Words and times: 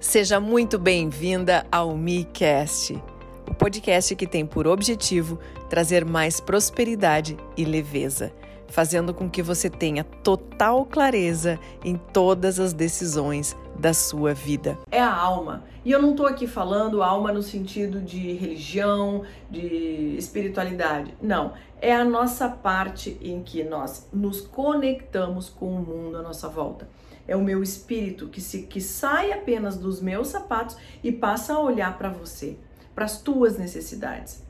Seja 0.00 0.38
muito 0.38 0.78
bem-vinda 0.78 1.66
ao 1.72 1.96
MiCast, 1.96 3.02
o 3.50 3.54
podcast 3.54 4.14
que 4.14 4.26
tem 4.26 4.46
por 4.46 4.66
objetivo 4.66 5.38
trazer 5.68 6.04
mais 6.04 6.40
prosperidade 6.40 7.36
e 7.56 7.64
leveza, 7.64 8.32
fazendo 8.68 9.12
com 9.12 9.28
que 9.28 9.42
você 9.42 9.68
tenha 9.68 10.04
total 10.04 10.86
clareza 10.86 11.58
em 11.84 11.96
todas 11.96 12.60
as 12.60 12.72
decisões 12.72 13.56
da 13.78 13.92
sua 13.92 14.32
vida. 14.34 14.78
É 14.90 15.00
a 15.00 15.14
alma. 15.14 15.64
E 15.84 15.90
eu 15.90 16.00
não 16.00 16.12
estou 16.12 16.26
aqui 16.26 16.46
falando 16.46 17.02
alma 17.02 17.32
no 17.32 17.42
sentido 17.42 18.00
de 18.00 18.32
religião, 18.34 19.24
de 19.50 20.16
espiritualidade. 20.16 21.14
Não. 21.20 21.54
É 21.80 21.94
a 21.94 22.04
nossa 22.04 22.48
parte 22.48 23.16
em 23.20 23.42
que 23.42 23.64
nós 23.64 24.08
nos 24.12 24.40
conectamos 24.40 25.48
com 25.48 25.72
o 25.72 25.80
mundo 25.80 26.16
à 26.16 26.22
nossa 26.22 26.48
volta 26.48 26.88
é 27.28 27.36
o 27.36 27.44
meu 27.44 27.62
espírito 27.62 28.26
que 28.26 28.40
se 28.40 28.62
que 28.62 28.80
sai 28.80 29.32
apenas 29.32 29.76
dos 29.76 30.00
meus 30.00 30.28
sapatos 30.28 30.76
e 31.04 31.12
passa 31.12 31.52
a 31.52 31.60
olhar 31.60 31.96
para 31.98 32.08
você, 32.08 32.56
para 32.94 33.04
as 33.04 33.20
tuas 33.20 33.58
necessidades. 33.58 34.42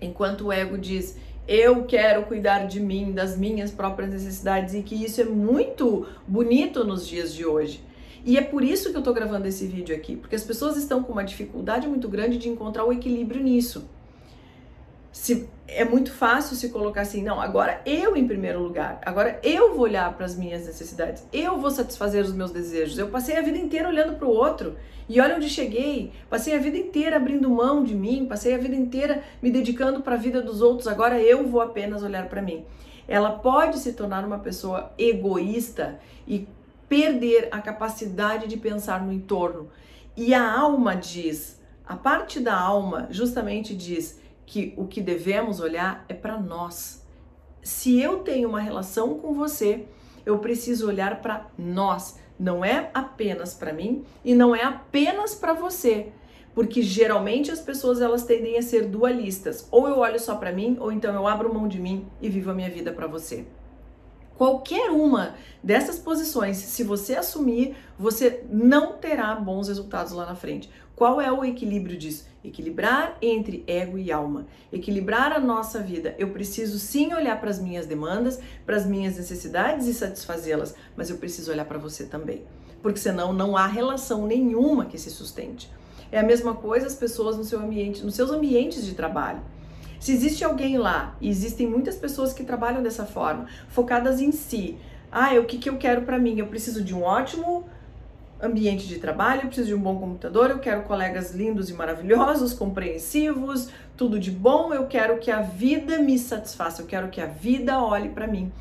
Enquanto 0.00 0.46
o 0.46 0.52
ego 0.52 0.78
diz: 0.78 1.16
"Eu 1.46 1.84
quero 1.84 2.24
cuidar 2.26 2.66
de 2.66 2.78
mim, 2.78 3.12
das 3.12 3.36
minhas 3.36 3.72
próprias 3.72 4.10
necessidades" 4.10 4.72
e 4.74 4.82
que 4.82 4.94
isso 4.94 5.20
é 5.20 5.24
muito 5.24 6.06
bonito 6.26 6.84
nos 6.84 7.06
dias 7.06 7.34
de 7.34 7.44
hoje. 7.44 7.84
E 8.24 8.38
é 8.38 8.42
por 8.42 8.62
isso 8.62 8.90
que 8.90 8.96
eu 8.96 9.00
estou 9.00 9.14
gravando 9.14 9.48
esse 9.48 9.66
vídeo 9.66 9.94
aqui, 9.94 10.16
porque 10.16 10.36
as 10.36 10.44
pessoas 10.44 10.76
estão 10.76 11.02
com 11.02 11.12
uma 11.12 11.24
dificuldade 11.24 11.88
muito 11.88 12.08
grande 12.08 12.38
de 12.38 12.48
encontrar 12.48 12.84
o 12.84 12.92
equilíbrio 12.92 13.42
nisso 13.42 13.88
se 15.12 15.48
é 15.66 15.84
muito 15.84 16.12
fácil 16.12 16.56
se 16.56 16.70
colocar 16.70 17.02
assim, 17.02 17.22
não, 17.22 17.40
agora 17.40 17.80
eu 17.84 18.16
em 18.16 18.26
primeiro 18.26 18.62
lugar, 18.62 19.00
agora 19.04 19.38
eu 19.42 19.74
vou 19.74 19.80
olhar 19.80 20.12
para 20.14 20.24
as 20.24 20.36
minhas 20.36 20.66
necessidades, 20.66 21.26
eu 21.32 21.58
vou 21.58 21.70
satisfazer 21.70 22.24
os 22.24 22.32
meus 22.32 22.50
desejos. 22.50 22.98
Eu 22.98 23.08
passei 23.08 23.36
a 23.36 23.42
vida 23.42 23.58
inteira 23.58 23.88
olhando 23.88 24.16
para 24.16 24.26
o 24.26 24.30
outro 24.30 24.76
e 25.08 25.20
olha 25.20 25.36
onde 25.36 25.48
cheguei. 25.48 26.12
Passei 26.28 26.54
a 26.54 26.58
vida 26.58 26.76
inteira 26.76 27.16
abrindo 27.16 27.48
mão 27.50 27.82
de 27.82 27.94
mim, 27.94 28.26
passei 28.26 28.54
a 28.54 28.58
vida 28.58 28.74
inteira 28.74 29.22
me 29.42 29.50
dedicando 29.50 30.02
para 30.02 30.14
a 30.14 30.18
vida 30.18 30.40
dos 30.40 30.60
outros, 30.62 30.88
agora 30.88 31.20
eu 31.20 31.46
vou 31.46 31.60
apenas 31.60 32.02
olhar 32.02 32.28
para 32.28 32.42
mim. 32.42 32.64
Ela 33.06 33.30
pode 33.30 33.78
se 33.78 33.94
tornar 33.94 34.24
uma 34.24 34.38
pessoa 34.38 34.92
egoísta 34.98 35.98
e 36.26 36.46
perder 36.88 37.48
a 37.50 37.60
capacidade 37.60 38.46
de 38.46 38.56
pensar 38.56 39.04
no 39.04 39.12
entorno. 39.12 39.68
E 40.16 40.34
a 40.34 40.58
alma 40.58 40.94
diz, 40.94 41.60
a 41.86 41.96
parte 41.96 42.40
da 42.40 42.58
alma 42.58 43.06
justamente 43.10 43.74
diz, 43.74 44.20
que 44.48 44.72
o 44.78 44.86
que 44.86 45.02
devemos 45.02 45.60
olhar 45.60 46.06
é 46.08 46.14
para 46.14 46.38
nós. 46.38 47.06
Se 47.62 48.00
eu 48.00 48.20
tenho 48.20 48.48
uma 48.48 48.62
relação 48.62 49.18
com 49.18 49.34
você, 49.34 49.84
eu 50.24 50.38
preciso 50.38 50.88
olhar 50.88 51.20
para 51.20 51.50
nós, 51.58 52.18
não 52.40 52.64
é 52.64 52.90
apenas 52.94 53.52
para 53.52 53.74
mim 53.74 54.06
e 54.24 54.34
não 54.34 54.56
é 54.56 54.62
apenas 54.64 55.34
para 55.34 55.52
você, 55.52 56.12
porque 56.54 56.80
geralmente 56.80 57.50
as 57.50 57.60
pessoas 57.60 58.00
elas 58.00 58.24
tendem 58.24 58.56
a 58.56 58.62
ser 58.62 58.86
dualistas, 58.86 59.68
ou 59.70 59.86
eu 59.86 59.98
olho 59.98 60.18
só 60.18 60.34
para 60.36 60.50
mim, 60.50 60.78
ou 60.80 60.90
então 60.90 61.14
eu 61.14 61.26
abro 61.26 61.52
mão 61.52 61.68
de 61.68 61.78
mim 61.78 62.06
e 62.18 62.30
vivo 62.30 62.50
a 62.50 62.54
minha 62.54 62.70
vida 62.70 62.90
para 62.90 63.06
você. 63.06 63.44
Qualquer 64.38 64.92
uma 64.92 65.34
dessas 65.60 65.98
posições, 65.98 66.58
se 66.58 66.84
você 66.84 67.16
assumir, 67.16 67.74
você 67.98 68.44
não 68.48 68.92
terá 68.92 69.34
bons 69.34 69.66
resultados 69.66 70.12
lá 70.12 70.24
na 70.24 70.36
frente. 70.36 70.70
Qual 70.94 71.20
é 71.20 71.30
o 71.30 71.44
equilíbrio 71.44 71.98
disso? 71.98 72.24
Equilibrar 72.44 73.18
entre 73.20 73.64
ego 73.66 73.98
e 73.98 74.12
alma. 74.12 74.46
Equilibrar 74.72 75.32
a 75.32 75.40
nossa 75.40 75.80
vida. 75.80 76.14
Eu 76.20 76.30
preciso 76.30 76.78
sim 76.78 77.12
olhar 77.12 77.40
para 77.40 77.50
as 77.50 77.58
minhas 77.58 77.84
demandas, 77.84 78.38
para 78.64 78.76
as 78.76 78.86
minhas 78.86 79.16
necessidades 79.16 79.88
e 79.88 79.92
satisfazê-las, 79.92 80.72
mas 80.96 81.10
eu 81.10 81.18
preciso 81.18 81.50
olhar 81.50 81.64
para 81.64 81.78
você 81.78 82.04
também. 82.04 82.44
Porque 82.80 83.00
senão 83.00 83.32
não 83.32 83.56
há 83.56 83.66
relação 83.66 84.24
nenhuma 84.24 84.86
que 84.86 84.98
se 84.98 85.10
sustente. 85.10 85.68
É 86.12 86.20
a 86.20 86.22
mesma 86.22 86.54
coisa 86.54 86.86
as 86.86 86.94
pessoas 86.94 87.36
no 87.36 87.42
seu 87.42 87.58
ambiente, 87.58 88.04
nos 88.04 88.14
seus 88.14 88.30
ambientes 88.30 88.86
de 88.86 88.94
trabalho. 88.94 89.42
Se 90.00 90.12
existe 90.12 90.44
alguém 90.44 90.78
lá, 90.78 91.16
e 91.20 91.28
existem 91.28 91.66
muitas 91.66 91.96
pessoas 91.96 92.32
que 92.32 92.44
trabalham 92.44 92.82
dessa 92.82 93.04
forma, 93.04 93.46
focadas 93.68 94.20
em 94.20 94.30
si. 94.32 94.76
Ah, 95.10 95.34
o 95.34 95.44
que, 95.44 95.58
que 95.58 95.68
eu 95.68 95.76
quero 95.76 96.02
para 96.02 96.18
mim? 96.18 96.38
Eu 96.38 96.46
preciso 96.46 96.84
de 96.84 96.94
um 96.94 97.02
ótimo 97.02 97.64
ambiente 98.40 98.86
de 98.86 98.98
trabalho, 98.98 99.42
eu 99.42 99.46
preciso 99.46 99.68
de 99.68 99.74
um 99.74 99.80
bom 99.80 99.98
computador, 99.98 100.50
eu 100.50 100.60
quero 100.60 100.82
colegas 100.82 101.34
lindos 101.34 101.68
e 101.70 101.72
maravilhosos, 101.72 102.52
compreensivos, 102.52 103.68
tudo 103.96 104.18
de 104.18 104.30
bom, 104.30 104.72
eu 104.72 104.86
quero 104.86 105.18
que 105.18 105.30
a 105.30 105.40
vida 105.40 105.98
me 105.98 106.18
satisfaça, 106.18 106.82
eu 106.82 106.86
quero 106.86 107.08
que 107.08 107.20
a 107.20 107.26
vida 107.26 107.82
olhe 107.82 108.10
para 108.10 108.26
mim. 108.26 108.52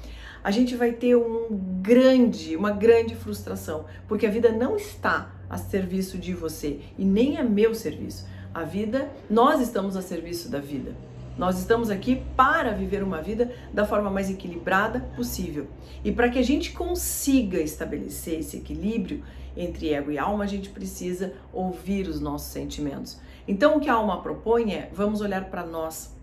A 0.44 0.50
gente 0.50 0.76
vai 0.76 0.94
ter 0.94 1.16
um 1.16 1.48
grande, 1.82 2.56
uma 2.56 2.72
grande 2.72 3.16
frustração, 3.16 3.86
porque 4.08 4.26
a 4.26 4.30
vida 4.30 4.52
não 4.52 4.78
está 4.78 5.32
a 5.50 5.58
serviço 5.58 6.18
de 6.18 6.34
você 6.34 6.80
e 6.98 7.06
nem 7.06 7.38
a 7.38 7.44
meu 7.44 7.76
serviço. 7.76 8.26
A 8.54 8.64
vida, 8.64 9.12
nós 9.30 9.62
estamos 9.62 9.96
a 9.96 10.02
serviço 10.02 10.50
da 10.50 10.60
vida. 10.60 10.96
Nós 11.38 11.60
estamos 11.60 11.92
aqui 11.92 12.24
para 12.36 12.72
viver 12.72 13.04
uma 13.04 13.22
vida 13.22 13.54
da 13.72 13.86
forma 13.86 14.10
mais 14.10 14.30
equilibrada 14.30 15.02
possível. 15.16 15.68
E 16.04 16.12
para 16.12 16.30
que 16.30 16.40
a 16.40 16.44
gente 16.44 16.72
consiga 16.72 17.60
estabelecer 17.60 18.40
esse 18.40 18.58
equilíbrio 18.58 19.24
entre 19.56 19.94
ego 19.94 20.12
e 20.12 20.18
alma, 20.18 20.44
a 20.44 20.48
gente 20.48 20.70
precisa 20.70 21.34
ouvir 21.54 22.08
os 22.08 22.20
nossos 22.20 22.48
sentimentos. 22.48 23.20
Então, 23.48 23.78
o 23.78 23.80
que 23.80 23.90
a 23.90 23.94
alma 23.94 24.22
propõe 24.22 24.74
é: 24.74 24.90
vamos 24.92 25.22
olhar 25.22 25.46
para 25.46 25.66
nós. 25.66 26.16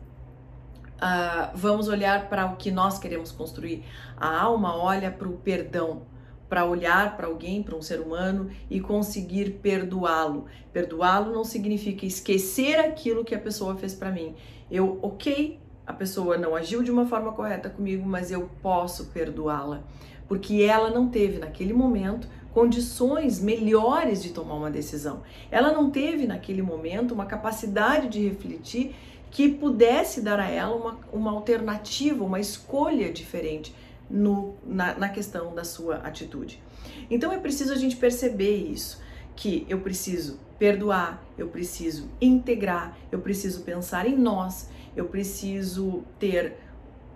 Uh, 0.97 1.51
vamos 1.55 1.89
olhar 1.89 2.29
para 2.29 2.47
o 2.47 2.57
que 2.57 2.71
nós 2.71 2.99
queremos 2.99 3.31
construir. 3.31 3.85
A 4.17 4.41
alma 4.41 4.77
olha 4.77 5.11
para 5.11 5.29
o 5.29 5.33
perdão, 5.33 6.03
para 6.49 6.65
olhar 6.65 7.17
para 7.17 7.27
alguém, 7.27 7.63
para 7.63 7.77
um 7.77 7.83
ser 7.83 8.01
humano 8.01 8.51
e 8.71 8.81
conseguir 8.81 9.59
perdoá-lo. 9.63 10.47
Perdoá-lo 10.73 11.33
não 11.33 11.45
significa 11.45 12.07
esquecer 12.07 12.79
aquilo 12.79 13.25
que 13.25 13.35
a 13.35 13.39
pessoa 13.39 13.77
fez 13.77 13.95
para 13.95 14.11
mim. 14.11 14.35
Eu, 14.71 14.99
ok, 15.03 15.59
a 15.87 15.93
pessoa 15.93 16.39
não 16.39 16.55
agiu 16.55 16.83
de 16.83 16.91
uma 16.91 17.07
forma 17.07 17.33
correta 17.33 17.69
comigo, 17.69 18.07
mas 18.07 18.31
eu 18.31 18.49
posso 18.63 19.07
perdoá-la, 19.07 19.83
porque 20.27 20.63
ela 20.63 20.91
não 20.91 21.09
teve 21.09 21.39
naquele 21.39 21.73
momento 21.73 22.29
condições 22.53 23.41
melhores 23.41 24.23
de 24.23 24.31
tomar 24.31 24.55
uma 24.55 24.71
decisão. 24.71 25.23
Ela 25.51 25.73
não 25.73 25.91
teve 25.91 26.27
naquele 26.27 26.63
momento 26.63 27.13
uma 27.13 27.27
capacidade 27.27 28.09
de 28.09 28.29
refletir 28.29 28.95
que 29.31 29.49
pudesse 29.49 30.21
dar 30.21 30.39
a 30.39 30.49
ela 30.49 30.77
uma, 30.77 30.99
uma 31.13 31.33
alternativa, 31.33 32.25
uma 32.25 32.39
escolha 32.39 33.13
diferente 33.13 33.75
no, 34.11 34.55
na, 34.65 34.95
na 34.95 35.09
questão 35.09 35.55
da 35.55 35.65
sua 35.65 35.97
atitude. 35.97 36.63
Então 37.11 37.33
é 37.33 37.39
preciso 37.39 37.73
a 37.73 37.77
gente 37.77 37.97
perceber 37.97 38.57
isso, 38.57 39.03
que 39.37 39.67
eu 39.69 39.81
preciso 39.81 40.39
perdoar, 40.59 41.23
eu 41.37 41.49
preciso 41.49 42.09
integrar, 42.21 42.97
eu 43.11 43.19
preciso 43.19 43.63
pensar 43.63 44.07
em 44.07 44.17
nós, 44.17 44.69
eu 44.97 45.07
preciso 45.07 46.05
ter 46.19 46.57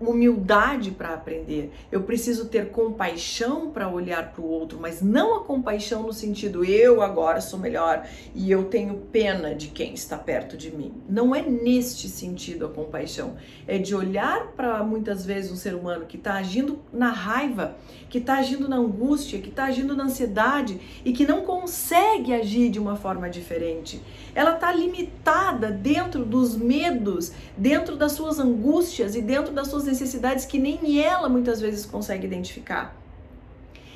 humildade 0.00 0.90
para 0.90 1.14
aprender. 1.14 1.72
Eu 1.90 2.02
preciso 2.02 2.46
ter 2.46 2.70
compaixão 2.70 3.70
para 3.70 3.88
olhar 3.88 4.32
para 4.32 4.42
o 4.42 4.48
outro, 4.48 4.78
mas 4.80 5.02
não 5.02 5.36
a 5.36 5.44
compaixão 5.44 6.02
no 6.02 6.12
sentido 6.12 6.64
eu 6.64 7.02
agora 7.02 7.40
sou 7.40 7.58
melhor 7.58 8.06
e 8.34 8.50
eu 8.50 8.64
tenho 8.64 8.94
pena 9.12 9.54
de 9.54 9.68
quem 9.68 9.94
está 9.94 10.16
perto 10.16 10.56
de 10.56 10.74
mim. 10.74 10.92
Não 11.08 11.34
é 11.34 11.42
neste 11.42 12.08
sentido 12.08 12.66
a 12.66 12.68
compaixão. 12.68 13.36
É 13.66 13.78
de 13.78 13.94
olhar 13.94 14.52
para 14.52 14.82
muitas 14.84 15.24
vezes 15.26 15.50
um 15.50 15.56
ser 15.56 15.74
humano 15.74 16.06
que 16.06 16.16
está 16.16 16.34
agindo 16.34 16.78
na 16.92 17.10
raiva, 17.10 17.76
que 18.08 18.18
está 18.18 18.38
agindo 18.38 18.68
na 18.68 18.76
angústia, 18.76 19.40
que 19.40 19.48
está 19.48 19.64
agindo 19.64 19.96
na 19.96 20.04
ansiedade 20.04 20.80
e 21.04 21.12
que 21.12 21.26
não 21.26 21.42
consegue 21.42 22.32
agir 22.32 22.70
de 22.70 22.78
uma 22.78 22.96
forma 22.96 23.28
diferente. 23.28 24.00
Ela 24.34 24.54
está 24.54 24.72
limitada 24.72 25.70
dentro 25.70 26.24
dos 26.24 26.56
medos, 26.56 27.32
dentro 27.56 27.96
das 27.96 28.12
suas 28.12 28.38
angústias 28.38 29.14
e 29.14 29.20
dentro 29.20 29.52
das 29.52 29.68
suas 29.68 29.87
necessidades 29.88 30.44
que 30.44 30.58
nem 30.58 31.02
ela 31.02 31.28
muitas 31.28 31.60
vezes 31.60 31.84
consegue 31.84 32.26
identificar. 32.26 32.96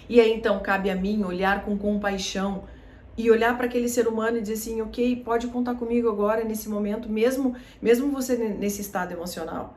E 0.09 0.21
aí 0.21 0.33
então 0.33 0.59
cabe 0.61 0.91
a 0.91 0.97
mim 0.97 1.23
olhar 1.23 1.65
com 1.65 1.79
compaixão 1.79 2.65
e 3.17 3.31
olhar 3.31 3.57
para 3.57 3.67
aquele 3.67 3.89
ser 3.89 4.09
humano 4.09 4.39
e 4.39 4.41
dizer 4.41 4.55
assim, 4.55 4.81
ok, 4.83 5.17
pode 5.17 5.47
contar 5.49 5.75
comigo 5.75 6.09
agora 6.09 6.45
nesse 6.45 6.69
momento, 6.69 7.09
mesmo 7.09 7.55
mesmo 7.81 8.11
você 8.11 8.37
nesse 8.37 8.81
estado 8.81 9.13
emocional, 9.13 9.77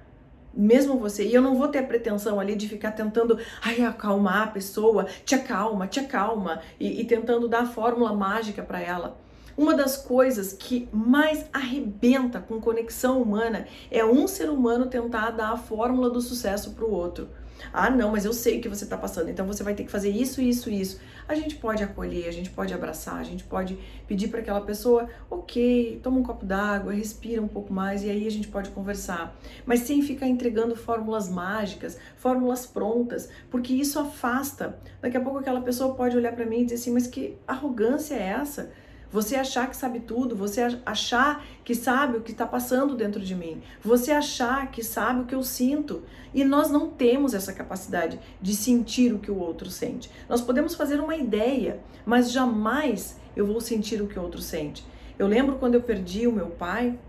mesmo 0.54 0.98
você. 0.98 1.26
E 1.26 1.34
eu 1.34 1.42
não 1.42 1.56
vou 1.56 1.68
ter 1.68 1.80
a 1.80 1.84
pretensão 1.84 2.40
ali 2.40 2.56
de 2.56 2.68
ficar 2.68 2.92
tentando, 2.92 3.38
ai, 3.62 3.82
acalmar 3.82 4.44
a 4.44 4.48
pessoa, 4.48 5.06
te 5.26 5.36
acalma, 5.36 5.88
te 5.88 6.00
acalma 6.00 6.62
e, 6.80 7.02
e 7.02 7.06
tentando 7.06 7.48
dar 7.48 7.64
a 7.64 7.68
fórmula 7.68 8.14
mágica 8.14 8.64
para 8.64 8.82
ela. 8.82 9.25
Uma 9.58 9.74
das 9.74 9.96
coisas 9.96 10.52
que 10.54 10.90
mais 10.92 11.46
arrebenta 11.54 12.40
com 12.40 12.60
conexão 12.60 13.22
humana 13.22 13.68
é 13.90 14.04
um 14.04 14.28
ser 14.28 14.50
humano 14.50 14.88
tentar 14.88 15.32
dar 15.32 15.54
a 15.54 15.58
fórmula 15.58 16.10
do 16.10 16.20
sucesso 16.20 16.72
para 16.72 16.86
o 16.86 16.92
outro. 16.92 17.30
Ah, 17.72 17.90
não, 17.90 18.12
mas 18.12 18.26
eu 18.26 18.34
sei 18.34 18.60
o 18.60 18.62
que 18.62 18.70
você 18.70 18.84
está 18.84 18.98
passando, 18.98 19.30
então 19.30 19.46
você 19.46 19.64
vai 19.64 19.74
ter 19.74 19.84
que 19.84 19.92
fazer 19.92 20.10
isso, 20.10 20.42
isso, 20.42 20.70
isso. 20.70 21.00
A 21.28 21.36
gente 21.36 21.56
pode 21.56 21.84
acolher, 21.84 22.28
a 22.28 22.32
gente 22.32 22.50
pode 22.50 22.74
abraçar, 22.74 23.16
a 23.16 23.24
gente 23.24 23.44
pode 23.44 23.78
pedir 24.08 24.28
para 24.28 24.42
aquela 24.42 24.62
pessoa, 24.62 25.08
ok, 25.30 26.00
toma 26.04 26.20
um 26.20 26.24
copo 26.24 26.46
d'água, 26.46 26.94
respira 26.94 27.42
um 27.42 27.48
pouco 27.48 27.74
mais 27.74 28.04
e 28.04 28.10
aí 28.10 28.28
a 28.28 28.32
gente 28.32 28.48
pode 28.48 28.70
conversar. 28.70 29.36
Mas 29.66 29.82
sem 29.82 30.02
ficar 30.02 30.28
entregando 30.28 30.76
fórmulas 30.76 31.30
mágicas, 31.30 31.98
fórmulas 32.18 32.66
prontas, 32.66 33.30
porque 33.50 33.74
isso 33.74 34.00
afasta. 34.00 34.78
Daqui 35.02 35.18
a 35.18 35.22
pouco 35.22 35.40
aquela 35.40 35.62
pessoa 35.62 35.96
pode 35.96 36.16
olhar 36.16 36.34
para 36.34 36.46
mim 36.46 36.60
e 36.60 36.66
dizer 36.66 36.76
assim, 36.76 36.92
mas 36.92 37.08
que 37.08 37.38
arrogância 37.48 38.16
é 38.16 38.24
essa? 38.24 38.72
Você 39.16 39.38
achar 39.38 39.70
que 39.70 39.78
sabe 39.78 40.02
tudo, 40.02 40.36
você 40.36 40.78
achar 40.86 41.42
que 41.64 41.74
sabe 41.74 42.18
o 42.18 42.22
que 42.22 42.34
está 42.34 42.46
passando 42.46 42.98
dentro 42.98 43.22
de 43.22 43.34
mim, 43.34 43.62
você 43.82 44.12
achar 44.12 44.70
que 44.70 44.84
sabe 44.84 45.22
o 45.22 45.26
que 45.26 45.34
eu 45.34 45.42
sinto. 45.42 46.04
E 46.34 46.44
nós 46.44 46.70
não 46.70 46.90
temos 46.90 47.34
essa 47.34 47.54
capacidade 47.54 48.20
de 48.42 48.54
sentir 48.54 49.14
o 49.14 49.20
que 49.20 49.32
o 49.32 49.40
outro 49.40 49.70
sente. 49.70 50.12
Nós 50.28 50.42
podemos 50.42 50.76
fazer 50.76 51.00
uma 51.00 51.16
ideia, 51.16 51.80
mas 52.06 52.30
jamais 52.30 53.18
eu 53.38 53.48
vou 53.48 53.62
sentir 53.62 54.02
o 54.02 54.08
que 54.08 54.20
o 54.20 54.22
outro 54.22 54.42
sente. 54.42 54.86
Eu 55.18 55.28
lembro 55.28 55.56
quando 55.56 55.76
eu 55.76 55.82
perdi 55.82 56.28
o 56.28 56.32
meu 56.34 56.48
pai, 56.48 57.00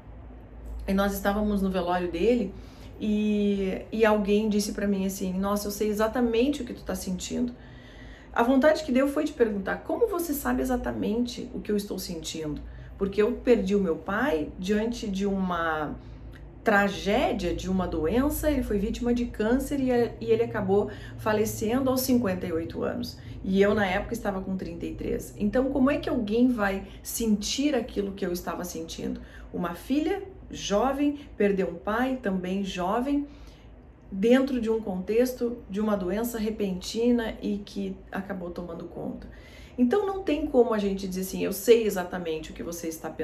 e 0.86 0.94
nós 0.94 1.12
estávamos 1.12 1.60
no 1.60 1.70
velório 1.70 2.08
dele, 2.08 2.54
e, 3.00 3.82
e 3.90 4.04
alguém 4.04 4.48
disse 4.48 4.70
para 4.74 4.86
mim 4.86 5.04
assim: 5.04 5.32
Nossa, 5.32 5.66
eu 5.66 5.72
sei 5.72 5.88
exatamente 5.88 6.62
o 6.62 6.64
que 6.64 6.72
tu 6.72 6.82
está 6.82 6.94
sentindo. 6.94 7.52
A 8.36 8.42
vontade 8.42 8.84
que 8.84 8.92
deu 8.92 9.08
foi 9.08 9.24
de 9.24 9.32
perguntar: 9.32 9.76
como 9.76 10.06
você 10.08 10.34
sabe 10.34 10.60
exatamente 10.60 11.50
o 11.54 11.60
que 11.60 11.72
eu 11.72 11.76
estou 11.76 11.98
sentindo? 11.98 12.60
Porque 12.98 13.22
eu 13.22 13.32
perdi 13.32 13.74
o 13.74 13.80
meu 13.80 13.96
pai 13.96 14.50
diante 14.58 15.08
de 15.08 15.24
uma 15.24 15.96
tragédia, 16.62 17.54
de 17.54 17.70
uma 17.70 17.88
doença, 17.88 18.50
ele 18.50 18.62
foi 18.62 18.78
vítima 18.78 19.14
de 19.14 19.24
câncer 19.24 19.80
e, 19.80 19.90
ele 20.20 20.42
acabou 20.42 20.90
falecendo 21.16 21.88
aos 21.88 22.02
58 22.02 22.82
anos. 22.82 23.18
E 23.42 23.62
eu, 23.62 23.74
na 23.74 23.86
época, 23.86 24.12
estava 24.12 24.42
com 24.42 24.54
33. 24.54 25.34
Então, 25.38 25.70
como 25.70 25.90
é 25.90 25.96
que 25.96 26.10
alguém 26.10 26.48
vai 26.48 26.86
sentir 27.02 27.74
aquilo 27.74 28.12
que 28.12 28.26
eu 28.26 28.32
estava 28.32 28.64
sentindo? 28.64 29.18
Uma 29.50 29.74
filha 29.74 30.22
jovem 30.50 31.20
perdeu 31.38 31.70
um 31.70 31.76
pai, 31.76 32.18
também 32.22 32.62
jovem 32.62 33.26
dentro 34.10 34.60
de 34.60 34.70
um 34.70 34.80
contexto 34.80 35.58
de 35.68 35.80
uma 35.80 35.96
doença 35.96 36.38
repentina 36.38 37.36
e 37.42 37.58
que 37.58 37.96
acabou 38.10 38.50
tomando 38.50 38.84
conta. 38.84 39.26
Então 39.78 40.06
não 40.06 40.22
tem 40.22 40.46
como 40.46 40.72
a 40.72 40.78
gente 40.78 41.06
dizer 41.06 41.20
assim, 41.20 41.44
eu 41.44 41.52
sei 41.52 41.84
exatamente 41.84 42.50
o 42.50 42.54
que 42.54 42.62
você 42.62 42.88
está, 42.88 43.14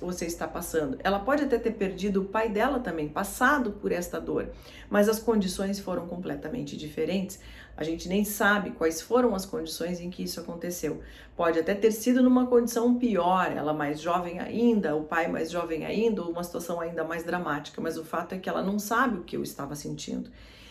você 0.00 0.26
está 0.26 0.46
passando. 0.46 0.98
Ela 1.02 1.18
pode 1.18 1.42
até 1.42 1.58
ter 1.58 1.72
perdido 1.72 2.20
o 2.20 2.24
pai 2.26 2.50
dela 2.50 2.78
também, 2.78 3.08
passado 3.08 3.72
por 3.72 3.90
esta 3.90 4.20
dor, 4.20 4.50
mas 4.90 5.08
as 5.08 5.18
condições 5.18 5.80
foram 5.80 6.06
completamente 6.06 6.76
diferentes. 6.76 7.40
A 7.74 7.82
gente 7.82 8.06
nem 8.06 8.22
sabe 8.22 8.72
quais 8.72 9.00
foram 9.00 9.34
as 9.34 9.46
condições 9.46 9.98
em 9.98 10.10
que 10.10 10.22
isso 10.22 10.38
aconteceu. 10.38 11.00
Pode 11.34 11.58
até 11.58 11.74
ter 11.74 11.90
sido 11.90 12.22
numa 12.22 12.46
condição 12.46 12.94
pior, 12.96 13.50
ela 13.50 13.72
mais 13.72 13.98
jovem 13.98 14.38
ainda, 14.38 14.94
o 14.94 15.04
pai 15.04 15.26
mais 15.26 15.50
jovem 15.50 15.86
ainda, 15.86 16.22
ou 16.22 16.30
uma 16.30 16.44
situação 16.44 16.80
ainda 16.80 17.02
mais 17.02 17.24
dramática, 17.24 17.80
mas 17.80 17.96
o 17.96 18.04
fato 18.04 18.34
é 18.34 18.38
que 18.38 18.48
ela 18.48 18.62
não 18.62 18.78
sabe 18.78 19.18
o 19.18 19.24
que 19.24 19.36
eu 19.36 19.42
estava 19.42 19.74
sentindo. 19.74 20.30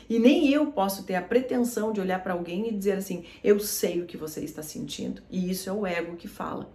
E 0.09 0.19
nem 0.19 0.49
eu 0.49 0.67
posso 0.67 1.03
ter 1.03 1.15
a 1.15 1.21
pretensão 1.21 1.91
de 1.91 2.01
olhar 2.01 2.21
para 2.21 2.33
alguém 2.33 2.67
e 2.67 2.73
dizer 2.73 2.97
assim: 2.97 3.23
eu 3.43 3.59
sei 3.59 4.01
o 4.01 4.05
que 4.05 4.17
você 4.17 4.41
está 4.41 4.61
sentindo. 4.61 5.21
E 5.29 5.49
isso 5.49 5.69
é 5.69 5.73
o 5.73 5.85
ego 5.85 6.15
que 6.15 6.27
fala. 6.27 6.69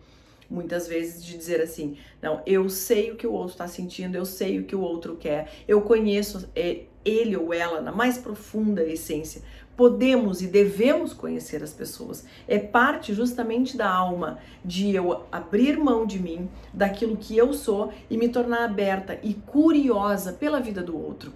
Muitas 0.50 0.88
vezes 0.88 1.22
de 1.22 1.36
dizer 1.36 1.60
assim: 1.60 1.96
não, 2.22 2.42
eu 2.46 2.68
sei 2.68 3.10
o 3.10 3.16
que 3.16 3.26
o 3.26 3.32
outro 3.32 3.52
está 3.52 3.68
sentindo, 3.68 4.16
eu 4.16 4.24
sei 4.24 4.58
o 4.58 4.64
que 4.64 4.74
o 4.74 4.80
outro 4.80 5.16
quer, 5.16 5.50
eu 5.68 5.82
conheço 5.82 6.48
é, 6.56 6.84
ele 7.04 7.36
ou 7.36 7.52
ela 7.52 7.80
na 7.80 7.92
mais 7.92 8.16
profunda 8.16 8.82
essência. 8.82 9.42
Podemos 9.76 10.42
e 10.42 10.48
devemos 10.48 11.12
conhecer 11.12 11.62
as 11.62 11.72
pessoas. 11.72 12.24
É 12.48 12.58
parte 12.58 13.14
justamente 13.14 13.76
da 13.76 13.88
alma 13.88 14.38
de 14.64 14.92
eu 14.92 15.24
abrir 15.30 15.78
mão 15.78 16.04
de 16.04 16.18
mim, 16.18 16.48
daquilo 16.74 17.16
que 17.16 17.36
eu 17.36 17.52
sou 17.52 17.92
e 18.10 18.16
me 18.16 18.28
tornar 18.28 18.64
aberta 18.64 19.20
e 19.22 19.34
curiosa 19.34 20.32
pela 20.32 20.60
vida 20.60 20.82
do 20.82 20.98
outro 20.98 21.32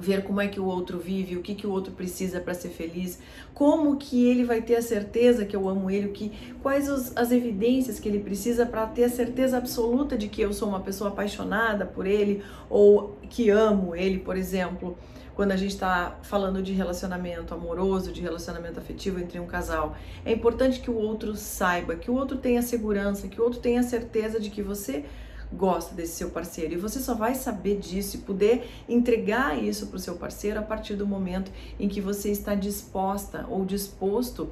ver 0.00 0.22
como 0.22 0.40
é 0.40 0.48
que 0.48 0.60
o 0.60 0.64
outro 0.64 0.98
vive, 0.98 1.36
o 1.36 1.42
que, 1.42 1.54
que 1.54 1.66
o 1.66 1.70
outro 1.70 1.92
precisa 1.92 2.40
para 2.40 2.54
ser 2.54 2.68
feliz, 2.68 3.18
como 3.52 3.96
que 3.96 4.28
ele 4.28 4.44
vai 4.44 4.62
ter 4.62 4.76
a 4.76 4.82
certeza 4.82 5.44
que 5.44 5.54
eu 5.54 5.68
amo 5.68 5.90
ele, 5.90 6.08
que, 6.08 6.32
quais 6.62 6.88
os, 6.88 7.16
as 7.16 7.32
evidências 7.32 7.98
que 7.98 8.08
ele 8.08 8.20
precisa 8.20 8.64
para 8.64 8.86
ter 8.86 9.04
a 9.04 9.08
certeza 9.08 9.58
absoluta 9.58 10.16
de 10.16 10.28
que 10.28 10.40
eu 10.40 10.52
sou 10.52 10.68
uma 10.68 10.80
pessoa 10.80 11.10
apaixonada 11.10 11.84
por 11.84 12.06
ele 12.06 12.42
ou 12.70 13.16
que 13.28 13.50
amo 13.50 13.94
ele, 13.94 14.18
por 14.18 14.36
exemplo. 14.36 14.96
Quando 15.34 15.52
a 15.52 15.56
gente 15.56 15.70
está 15.70 16.18
falando 16.22 16.60
de 16.60 16.72
relacionamento 16.72 17.54
amoroso, 17.54 18.12
de 18.12 18.20
relacionamento 18.20 18.80
afetivo 18.80 19.20
entre 19.20 19.38
um 19.38 19.46
casal, 19.46 19.96
é 20.24 20.32
importante 20.32 20.80
que 20.80 20.90
o 20.90 20.96
outro 20.96 21.36
saiba, 21.36 21.94
que 21.94 22.10
o 22.10 22.14
outro 22.14 22.38
tenha 22.38 22.60
segurança, 22.60 23.28
que 23.28 23.40
o 23.40 23.44
outro 23.44 23.60
tenha 23.60 23.84
certeza 23.84 24.40
de 24.40 24.50
que 24.50 24.62
você 24.62 25.04
gosta 25.52 25.94
desse 25.94 26.16
seu 26.16 26.30
parceiro. 26.30 26.74
E 26.74 26.76
você 26.76 27.00
só 27.00 27.14
vai 27.14 27.34
saber 27.34 27.78
disso 27.78 28.16
e 28.16 28.20
poder 28.20 28.68
entregar 28.88 29.62
isso 29.62 29.86
para 29.86 29.96
o 29.96 30.00
seu 30.00 30.16
parceiro 30.16 30.58
a 30.58 30.62
partir 30.62 30.94
do 30.94 31.06
momento 31.06 31.50
em 31.78 31.88
que 31.88 32.00
você 32.00 32.30
está 32.30 32.54
disposta 32.54 33.46
ou 33.48 33.64
disposto 33.64 34.50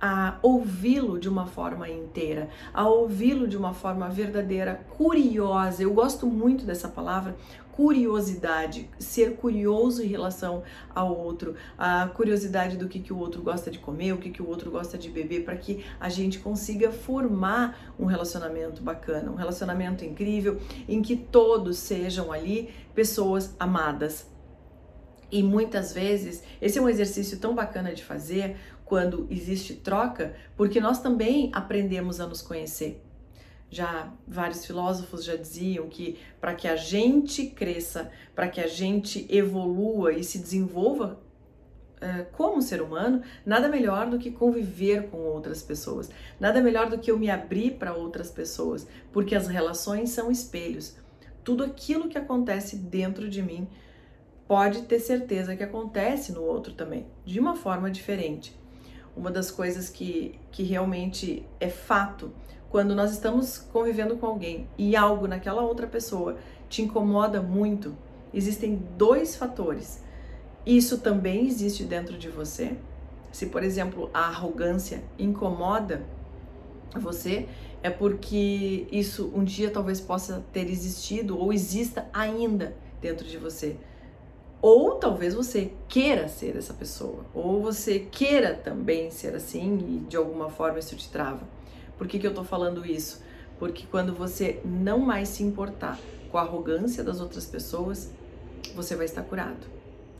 a 0.00 0.38
ouvi-lo 0.42 1.18
de 1.18 1.28
uma 1.28 1.46
forma 1.46 1.88
inteira, 1.88 2.48
a 2.72 2.88
ouvi-lo 2.88 3.46
de 3.48 3.56
uma 3.56 3.74
forma 3.74 4.08
verdadeira, 4.08 4.86
curiosa. 4.90 5.82
Eu 5.82 5.92
gosto 5.92 6.26
muito 6.26 6.64
dessa 6.64 6.88
palavra, 6.88 7.36
curiosidade, 7.78 8.90
ser 8.98 9.36
curioso 9.36 10.02
em 10.02 10.08
relação 10.08 10.64
ao 10.92 11.16
outro, 11.16 11.54
a 11.78 12.08
curiosidade 12.08 12.76
do 12.76 12.88
que, 12.88 12.98
que 12.98 13.12
o 13.12 13.16
outro 13.16 13.40
gosta 13.40 13.70
de 13.70 13.78
comer, 13.78 14.12
o 14.12 14.18
que, 14.18 14.30
que 14.30 14.42
o 14.42 14.48
outro 14.48 14.68
gosta 14.68 14.98
de 14.98 15.08
beber, 15.08 15.44
para 15.44 15.56
que 15.56 15.84
a 16.00 16.08
gente 16.08 16.40
consiga 16.40 16.90
formar 16.90 17.94
um 17.96 18.04
relacionamento 18.04 18.82
bacana, 18.82 19.30
um 19.30 19.36
relacionamento 19.36 20.04
incrível, 20.04 20.60
em 20.88 21.00
que 21.00 21.14
todos 21.16 21.78
sejam 21.78 22.32
ali 22.32 22.68
pessoas 22.96 23.54
amadas. 23.60 24.26
E 25.30 25.42
muitas 25.42 25.92
vezes, 25.92 26.42
esse 26.60 26.78
é 26.78 26.82
um 26.82 26.88
exercício 26.88 27.38
tão 27.38 27.54
bacana 27.54 27.92
de 27.92 28.02
fazer 28.02 28.56
quando 28.88 29.26
existe 29.30 29.74
troca, 29.74 30.34
porque 30.56 30.80
nós 30.80 31.00
também 31.00 31.50
aprendemos 31.52 32.20
a 32.20 32.26
nos 32.26 32.40
conhecer. 32.40 33.04
Já 33.70 34.10
vários 34.26 34.64
filósofos 34.64 35.24
já 35.24 35.36
diziam 35.36 35.88
que 35.88 36.18
para 36.40 36.54
que 36.54 36.66
a 36.66 36.74
gente 36.74 37.48
cresça, 37.48 38.10
para 38.34 38.48
que 38.48 38.62
a 38.62 38.66
gente 38.66 39.26
evolua 39.28 40.14
e 40.14 40.24
se 40.24 40.38
desenvolva 40.38 41.20
uh, 41.98 42.24
como 42.32 42.62
ser 42.62 42.80
humano, 42.80 43.22
nada 43.44 43.68
melhor 43.68 44.08
do 44.08 44.18
que 44.18 44.30
conviver 44.30 45.10
com 45.10 45.18
outras 45.18 45.62
pessoas, 45.62 46.10
nada 46.40 46.62
melhor 46.62 46.88
do 46.88 46.98
que 46.98 47.10
eu 47.10 47.18
me 47.18 47.30
abrir 47.30 47.72
para 47.72 47.94
outras 47.94 48.30
pessoas, 48.30 48.88
porque 49.12 49.34
as 49.34 49.48
relações 49.48 50.08
são 50.08 50.30
espelhos. 50.30 50.96
Tudo 51.44 51.62
aquilo 51.62 52.08
que 52.08 52.16
acontece 52.16 52.74
dentro 52.74 53.28
de 53.28 53.42
mim 53.42 53.68
pode 54.46 54.82
ter 54.84 54.98
certeza 54.98 55.54
que 55.54 55.62
acontece 55.62 56.32
no 56.32 56.42
outro 56.42 56.72
também, 56.72 57.06
de 57.22 57.38
uma 57.38 57.54
forma 57.54 57.90
diferente. 57.90 58.58
Uma 59.18 59.32
das 59.32 59.50
coisas 59.50 59.90
que, 59.90 60.38
que 60.52 60.62
realmente 60.62 61.44
é 61.58 61.68
fato 61.68 62.30
quando 62.70 62.94
nós 62.94 63.10
estamos 63.10 63.58
convivendo 63.58 64.16
com 64.16 64.26
alguém 64.26 64.68
e 64.78 64.94
algo 64.94 65.26
naquela 65.26 65.60
outra 65.60 65.88
pessoa 65.88 66.36
te 66.68 66.82
incomoda 66.82 67.42
muito, 67.42 67.96
existem 68.32 68.80
dois 68.96 69.34
fatores. 69.34 70.00
Isso 70.64 70.98
também 70.98 71.48
existe 71.48 71.82
dentro 71.82 72.16
de 72.16 72.28
você. 72.28 72.76
Se, 73.32 73.46
por 73.46 73.64
exemplo, 73.64 74.08
a 74.14 74.20
arrogância 74.20 75.02
incomoda 75.18 76.02
você, 76.94 77.48
é 77.82 77.90
porque 77.90 78.86
isso 78.92 79.32
um 79.34 79.42
dia 79.42 79.68
talvez 79.68 80.00
possa 80.00 80.44
ter 80.52 80.70
existido 80.70 81.36
ou 81.36 81.52
exista 81.52 82.08
ainda 82.12 82.76
dentro 83.00 83.26
de 83.26 83.36
você. 83.36 83.76
Ou 84.60 84.96
talvez 84.96 85.34
você 85.34 85.72
queira 85.88 86.26
ser 86.26 86.56
essa 86.56 86.74
pessoa, 86.74 87.24
ou 87.32 87.62
você 87.62 88.00
queira 88.00 88.54
também 88.54 89.08
ser 89.10 89.34
assim 89.36 89.78
e 89.78 90.08
de 90.08 90.16
alguma 90.16 90.50
forma 90.50 90.80
isso 90.80 90.96
te 90.96 91.08
trava. 91.08 91.46
Por 91.96 92.08
que, 92.08 92.18
que 92.18 92.26
eu 92.26 92.34
tô 92.34 92.42
falando 92.42 92.84
isso? 92.84 93.22
Porque 93.58 93.84
quando 93.88 94.12
você 94.12 94.60
não 94.64 94.98
mais 94.98 95.28
se 95.28 95.44
importar 95.44 95.98
com 96.30 96.38
a 96.38 96.42
arrogância 96.42 97.04
das 97.04 97.20
outras 97.20 97.46
pessoas, 97.46 98.12
você 98.74 98.96
vai 98.96 99.06
estar 99.06 99.22
curado. 99.22 99.66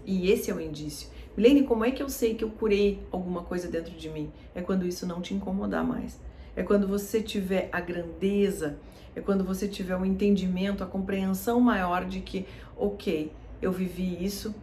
E 0.07 0.30
esse 0.30 0.50
é 0.50 0.54
o 0.54 0.61
indício. 0.61 1.09
Milene, 1.37 1.64
como 1.64 1.85
é 1.85 1.90
que 1.90 2.02
eu 2.02 2.09
sei 2.09 2.35
que 2.35 2.42
eu 2.42 2.50
curei 2.50 3.00
alguma 3.12 3.42
coisa 3.42 3.68
dentro 3.68 3.92
de 3.92 4.09
mim? 4.09 4.33
É 4.54 4.61
quando 4.61 4.87
isso 4.87 5.07
não 5.07 5.21
te 5.21 5.35
incomodar 5.35 5.85
mais. 5.85 6.18
É 6.57 6.62
quando 6.62 6.88
você 6.88 7.23
tiver 7.23 7.68
a 7.71 7.80
grandeza, 7.80 8.78
é 9.14 9.21
quando 9.21 9.45
você 9.45 9.68
tiver 9.68 9.97
o 9.97 10.00
um 10.00 10.04
entendimento, 10.04 10.83
a 10.83 10.87
compreensão 10.87 11.61
maior 11.61 12.04
de 12.04 12.21
que, 12.21 12.47
ok, 12.76 13.30
eu 13.61 13.73
vivi 13.73 14.25
isso, 14.25 14.55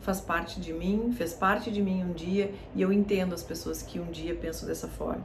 faz 0.00 0.20
parte 0.20 0.60
de 0.60 0.72
mim, 0.72 1.12
fez 1.16 1.32
parte 1.32 1.70
de 1.70 1.82
mim 1.82 2.02
um 2.02 2.12
dia 2.12 2.52
e 2.74 2.82
eu 2.82 2.92
entendo 2.92 3.34
as 3.34 3.42
pessoas 3.42 3.82
que 3.82 3.98
um 4.00 4.10
dia 4.10 4.34
pensam 4.34 4.66
dessa 4.66 4.88
forma. 4.88 5.24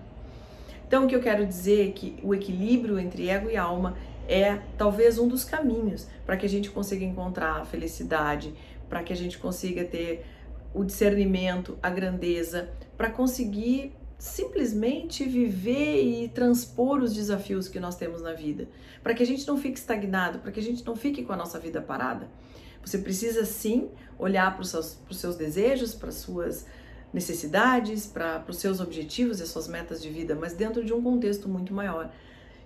Então, 0.88 1.06
o 1.06 1.08
que 1.08 1.16
eu 1.16 1.22
quero 1.22 1.46
dizer 1.46 1.90
é 1.90 1.92
que 1.92 2.20
o 2.22 2.36
equilíbrio 2.36 3.00
entre 3.00 3.30
ego 3.30 3.50
e 3.50 3.58
alma 3.58 3.96
é 4.28 4.60
talvez 4.78 5.18
um 5.18 5.28
dos 5.28 5.44
caminhos 5.44 6.08
para 6.26 6.38
que 6.38 6.46
a 6.46 6.50
gente 6.50 6.70
consiga 6.70 7.04
encontrar 7.04 7.62
a 7.62 7.66
felicidade, 7.66 8.54
para 8.90 9.02
que 9.04 9.12
a 9.12 9.16
gente 9.16 9.38
consiga 9.38 9.84
ter 9.84 10.26
o 10.74 10.84
discernimento, 10.84 11.78
a 11.82 11.90
grandeza, 11.90 12.70
para 12.98 13.10
conseguir 13.10 13.94
simplesmente 14.18 15.26
viver 15.26 16.02
e 16.02 16.30
transpor 16.30 17.02
os 17.02 17.14
desafios 17.14 17.68
que 17.68 17.80
nós 17.80 17.96
temos 17.96 18.22
na 18.22 18.34
vida, 18.34 18.70
para 19.02 19.14
que 19.14 19.22
a 19.22 19.26
gente 19.26 19.46
não 19.48 19.58
fique 19.58 19.78
estagnado, 19.78 20.40
para 20.40 20.52
que 20.52 20.60
a 20.60 20.64
gente 20.64 20.86
não 20.86 20.96
fique 20.96 21.24
com 21.24 21.34
a 21.34 21.36
nossa 21.36 21.60
vida 21.60 21.82
parada. 21.82 22.30
Você 22.84 22.98
precisa 22.98 23.46
sim 23.46 23.90
olhar 24.18 24.54
para 24.54 24.62
os 24.62 24.70
seus, 24.70 24.96
para 24.96 25.12
os 25.12 25.18
seus 25.18 25.36
desejos, 25.36 25.94
para 25.96 26.10
as 26.10 26.16
suas 26.16 26.66
necessidades, 27.14 28.08
para, 28.08 28.40
para 28.40 28.52
os 28.52 28.58
seus 28.58 28.80
objetivos 28.80 29.40
e 29.40 29.44
as 29.44 29.50
suas 29.50 29.68
metas 29.68 30.02
de 30.02 30.10
vida, 30.10 30.36
mas 30.36 30.54
dentro 30.54 30.84
de 30.84 30.92
um 30.92 31.02
contexto 31.02 31.48
muito 31.48 31.74
maior, 31.74 32.12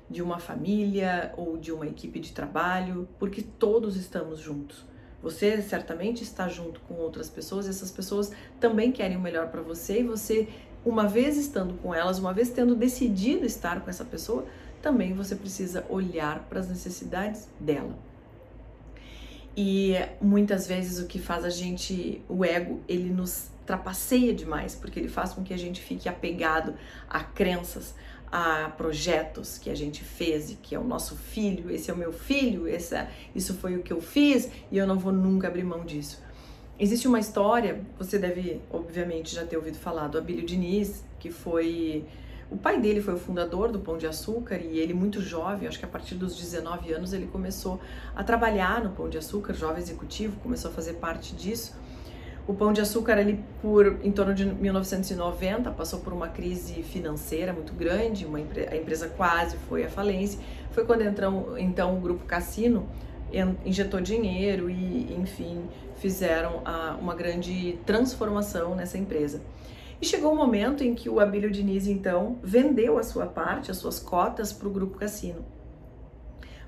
de 0.10 0.22
uma 0.22 0.40
família 0.40 1.34
ou 1.36 1.58
de 1.58 1.72
uma 1.72 1.86
equipe 1.86 2.20
de 2.20 2.32
trabalho, 2.32 3.08
porque 3.20 3.42
todos 3.42 3.98
estamos 3.98 4.40
juntos. 4.40 4.86
Você 5.22 5.62
certamente 5.62 6.24
está 6.24 6.48
junto 6.48 6.80
com 6.82 6.94
outras 6.94 7.30
pessoas, 7.30 7.66
e 7.68 7.70
essas 7.70 7.92
pessoas 7.92 8.32
também 8.60 8.92
querem 8.92 9.18
o 9.18 9.20
melhor 9.20 9.50
para 9.50 9.62
você 9.62 10.00
e 10.00 10.04
você 10.04 10.48
uma 10.86 11.08
vez 11.08 11.36
estando 11.36 11.74
com 11.82 11.94
elas, 11.94 12.18
uma 12.18 12.34
vez 12.34 12.50
tendo 12.50 12.74
decidido 12.74 13.46
estar 13.46 13.82
com 13.82 13.90
essa 13.90 14.06
pessoa, 14.06 14.46
também 14.82 15.14
você 15.14 15.36
precisa 15.36 15.86
olhar 15.90 16.48
para 16.48 16.62
as 16.62 16.70
necessidades 16.70 17.50
dela. 17.60 17.94
E 19.60 19.96
muitas 20.22 20.68
vezes 20.68 21.04
o 21.04 21.08
que 21.08 21.18
faz 21.18 21.44
a 21.44 21.50
gente, 21.50 22.22
o 22.30 22.46
ego, 22.46 22.80
ele 22.88 23.10
nos 23.10 23.50
trapaceia 23.66 24.32
demais, 24.32 24.76
porque 24.76 25.00
ele 25.00 25.10
faz 25.10 25.34
com 25.34 25.44
que 25.44 25.52
a 25.52 25.58
gente 25.58 25.82
fique 25.82 26.08
apegado 26.08 26.76
a 27.10 27.24
crenças, 27.24 27.96
a 28.32 28.70
projetos 28.78 29.58
que 29.58 29.72
a 29.72 29.76
gente 29.76 30.04
fez 30.04 30.52
e 30.52 30.56
que 30.56 30.76
é 30.76 30.80
o 30.80 30.84
nosso 30.84 31.16
filho, 31.16 31.72
esse 31.72 31.90
é 31.90 31.94
o 31.94 31.98
meu 31.98 32.14
filho, 32.14 32.68
essa, 32.68 33.10
isso 33.34 33.56
foi 33.56 33.76
o 33.76 33.82
que 33.82 33.92
eu 33.92 34.00
fiz 34.00 34.48
e 34.72 34.78
eu 34.78 34.86
não 34.86 35.00
vou 35.00 35.12
nunca 35.12 35.48
abrir 35.48 35.64
mão 35.64 35.84
disso. 35.84 36.22
Existe 36.80 37.08
uma 37.08 37.20
história, 37.20 37.82
você 37.98 38.20
deve, 38.20 38.62
obviamente, 38.70 39.34
já 39.34 39.44
ter 39.44 39.58
ouvido 39.58 39.80
falar 39.80 40.08
do 40.08 40.20
Abílio 40.20 40.46
Diniz, 40.46 41.04
que 41.20 41.32
foi. 41.32 42.06
O 42.50 42.56
pai 42.56 42.80
dele 42.80 43.02
foi 43.02 43.14
o 43.14 43.18
fundador 43.18 43.72
do 43.72 43.80
Pão 43.80 43.98
de 43.98 44.08
Açúcar 44.08 44.56
e 44.56 44.80
ele, 44.80 44.94
muito 44.94 45.22
jovem, 45.22 45.68
acho 45.68 45.78
que 45.78 45.84
a 45.84 45.88
partir 45.88 46.16
dos 46.16 46.38
19 46.38 46.94
anos, 46.94 47.12
ele 47.12 47.28
começou 47.28 47.80
a 48.16 48.24
trabalhar 48.24 48.82
no 48.82 48.92
Pão 48.92 49.10
de 49.10 49.18
Açúcar, 49.18 49.54
jovem 49.54 49.84
executivo, 49.84 50.40
começou 50.40 50.72
a 50.72 50.74
fazer 50.74 50.94
parte 50.94 51.36
disso. 51.36 51.76
O 52.48 52.54
Pão 52.54 52.72
de 52.72 52.80
Açúcar, 52.80 53.18
ali 53.18 53.44
por 53.62 54.00
em 54.02 54.12
torno 54.14 54.34
de 54.34 54.46
1990, 54.46 55.72
passou 55.72 56.00
por 56.00 56.14
uma 56.14 56.30
crise 56.30 56.82
financeira 56.84 57.52
muito 57.52 57.74
grande, 57.74 58.26
uma, 58.26 58.38
a 58.38 58.78
empresa 58.78 59.10
quase 59.10 59.58
foi 59.68 59.84
à 59.84 59.90
falência. 59.90 60.40
Foi 60.72 60.86
quando 60.86 61.02
entrou, 61.02 61.58
então 61.58 61.98
o 61.98 62.00
grupo 62.00 62.24
Cassino 62.24 62.88
injetou 63.66 64.00
dinheiro 64.00 64.70
e, 64.70 65.14
enfim, 65.20 65.66
fizeram 65.98 66.62
a, 66.64 66.96
uma 67.00 67.14
grande 67.14 67.78
transformação 67.86 68.74
nessa 68.74 68.98
empresa. 68.98 69.42
E 70.02 70.06
chegou 70.06 70.32
o 70.32 70.34
um 70.34 70.38
momento 70.38 70.84
em 70.84 70.94
que 70.94 71.10
o 71.10 71.20
Abílio 71.20 71.50
Diniz, 71.50 71.88
então, 71.88 72.38
vendeu 72.44 72.98
a 72.98 73.04
sua 73.04 73.26
parte, 73.26 73.72
as 73.72 73.78
suas 73.78 74.00
cotas 74.00 74.54
para 74.54 74.68
o 74.68 74.72
Grupo 74.72 74.98
Cassino. 74.98 75.44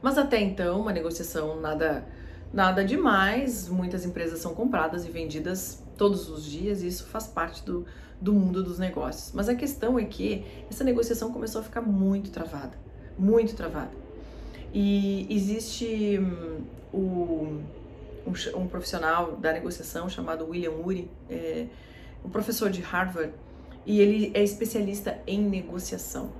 Mas 0.01 0.17
até 0.17 0.39
então, 0.39 0.81
uma 0.81 0.91
negociação 0.91 1.59
nada, 1.59 2.05
nada 2.51 2.83
demais, 2.83 3.69
muitas 3.69 4.05
empresas 4.05 4.39
são 4.39 4.55
compradas 4.55 5.05
e 5.05 5.11
vendidas 5.11 5.83
todos 5.97 6.29
os 6.29 6.43
dias, 6.43 6.81
e 6.81 6.87
isso 6.87 7.05
faz 7.05 7.27
parte 7.27 7.63
do, 7.63 7.85
do 8.19 8.33
mundo 8.33 8.63
dos 8.63 8.79
negócios. 8.79 9.31
Mas 9.33 9.47
a 9.49 9.55
questão 9.55 9.99
é 9.99 10.05
que 10.05 10.45
essa 10.69 10.83
negociação 10.83 11.31
começou 11.31 11.61
a 11.61 11.63
ficar 11.63 11.81
muito 11.81 12.31
travada, 12.31 12.77
muito 13.17 13.55
travada. 13.55 13.91
E 14.73 15.27
existe 15.29 16.19
o 16.93 17.61
um, 18.25 18.33
um, 18.55 18.67
profissional 18.67 19.35
da 19.35 19.51
negociação 19.51 20.07
chamado 20.09 20.47
William 20.47 20.71
Ury, 20.71 21.09
é, 21.29 21.65
um 22.23 22.29
professor 22.29 22.69
de 22.69 22.81
Harvard, 22.81 23.33
e 23.85 23.99
ele 24.01 24.31
é 24.33 24.43
especialista 24.43 25.19
em 25.25 25.41
negociação. 25.41 26.31